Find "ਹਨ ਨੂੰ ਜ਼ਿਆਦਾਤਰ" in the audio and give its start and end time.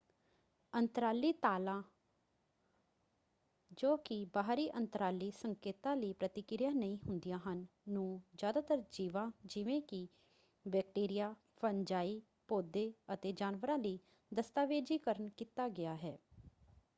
7.39-8.83